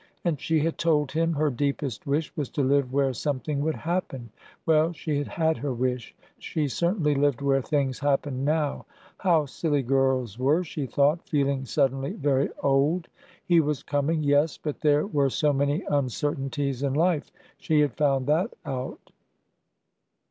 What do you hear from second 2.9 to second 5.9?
where something would happen. Well, she had had her